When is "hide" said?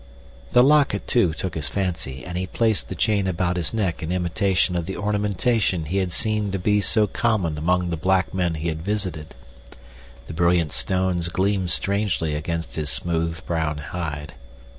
13.77-14.33